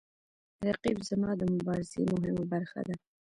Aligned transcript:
رقیب 0.67 0.97
زما 1.09 1.31
د 1.37 1.41
مبارزې 1.53 2.01
مهمه 2.13 2.43
برخه 2.51 2.79
ده 2.87 2.95